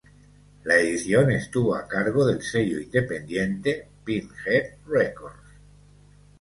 [0.63, 5.35] La edición estuvo a cargo del sello independiente Pinhead Records.